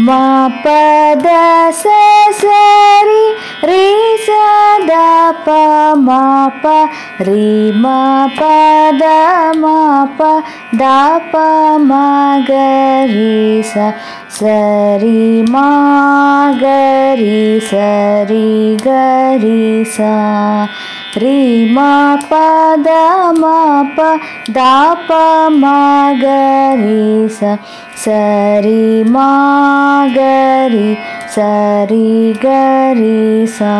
మా 0.00 0.48
పద 0.64 1.26
సరి 1.72 3.22
రే 3.64 4.14
సద 4.26 4.92
ప 5.46 5.50
మా 5.96 6.48
ప 6.62 6.66
రి 7.20 7.72
మా 7.72 8.26
పద 8.40 9.02
మా 9.56 10.06
ప 10.18 10.22
ద 10.74 10.82
ప 11.32 11.36
మా 11.80 12.36
గరి 12.50 13.62
స 13.62 13.74
సరి 14.30 15.42
మా 15.50 15.68
గరి 16.62 17.60
సరి 17.60 18.76
గరి 18.86 19.84
సా. 19.96 20.14
రి 21.16 21.66
మా 21.74 22.18
పద 22.30 22.88
మా 23.40 23.82
ప 23.96 24.00
ద 24.50 24.58
ప 25.08 25.12
మా 25.50 25.78
గరి 26.22 27.28
స 27.28 27.58
సరి 27.96 29.04
మా 29.04 29.28
గరి 30.16 30.88
సరి 31.34 32.08
గరి 32.44 33.18
సా 33.58 33.76